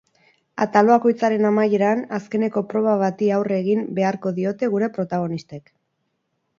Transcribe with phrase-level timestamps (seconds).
[0.63, 5.75] Atal bakoitzaren amaieran, azkeneko proba bati aurre egin beharko diote gure protagonistek.